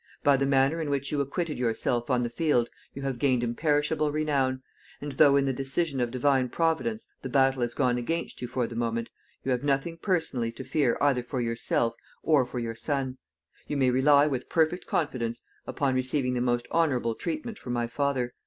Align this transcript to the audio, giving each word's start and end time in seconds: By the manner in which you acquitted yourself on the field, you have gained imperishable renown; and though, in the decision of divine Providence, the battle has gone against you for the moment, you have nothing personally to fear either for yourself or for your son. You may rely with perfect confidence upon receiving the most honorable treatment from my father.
By 0.23 0.35
the 0.35 0.47
manner 0.47 0.81
in 0.81 0.89
which 0.89 1.11
you 1.11 1.21
acquitted 1.21 1.59
yourself 1.59 2.09
on 2.09 2.23
the 2.23 2.29
field, 2.31 2.71
you 2.95 3.03
have 3.03 3.19
gained 3.19 3.43
imperishable 3.43 4.11
renown; 4.11 4.63
and 4.99 5.11
though, 5.11 5.35
in 5.35 5.45
the 5.45 5.53
decision 5.53 5.99
of 5.99 6.09
divine 6.09 6.49
Providence, 6.49 7.05
the 7.21 7.29
battle 7.29 7.61
has 7.61 7.75
gone 7.75 7.99
against 7.99 8.41
you 8.41 8.47
for 8.47 8.65
the 8.65 8.75
moment, 8.75 9.11
you 9.43 9.51
have 9.51 9.63
nothing 9.63 9.99
personally 9.99 10.51
to 10.53 10.63
fear 10.63 10.97
either 10.99 11.21
for 11.21 11.39
yourself 11.39 11.93
or 12.23 12.47
for 12.47 12.57
your 12.57 12.73
son. 12.73 13.19
You 13.67 13.77
may 13.77 13.91
rely 13.91 14.25
with 14.25 14.49
perfect 14.49 14.87
confidence 14.87 15.41
upon 15.67 15.93
receiving 15.93 16.33
the 16.33 16.41
most 16.41 16.67
honorable 16.71 17.13
treatment 17.13 17.59
from 17.59 17.73
my 17.73 17.85
father. 17.85 18.33